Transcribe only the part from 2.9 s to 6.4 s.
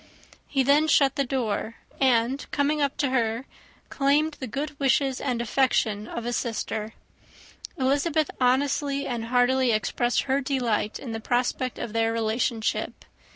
to her, claimed the good wishes and affection of a